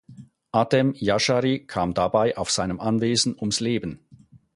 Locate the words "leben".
3.59-3.99